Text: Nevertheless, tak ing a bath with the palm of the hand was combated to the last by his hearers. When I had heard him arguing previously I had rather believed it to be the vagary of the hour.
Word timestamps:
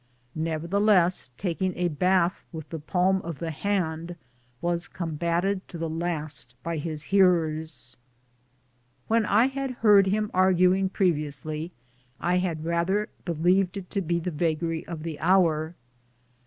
Nevertheless, 0.33 1.29
tak 1.37 1.61
ing 1.61 1.73
a 1.75 1.87
bath 1.87 2.43
with 2.51 2.69
the 2.69 2.79
palm 2.79 3.21
of 3.21 3.37
the 3.37 3.51
hand 3.51 4.15
was 4.59 4.87
combated 4.87 5.67
to 5.67 5.77
the 5.77 5.87
last 5.91 6.55
by 6.63 6.77
his 6.77 7.03
hearers. 7.13 7.97
When 9.07 9.27
I 9.27 9.45
had 9.45 9.69
heard 9.85 10.07
him 10.07 10.31
arguing 10.33 10.89
previously 10.89 11.71
I 12.19 12.37
had 12.37 12.65
rather 12.65 13.09
believed 13.25 13.77
it 13.77 13.91
to 13.91 14.01
be 14.01 14.19
the 14.19 14.31
vagary 14.31 14.83
of 14.87 15.03
the 15.03 15.19
hour. 15.19 15.75